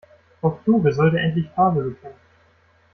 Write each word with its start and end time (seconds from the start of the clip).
Frau 0.39 0.55
Kluge 0.63 0.91
sollte 0.93 1.19
endlich 1.19 1.47
Farbe 1.51 1.83
bekennen. 1.91 2.15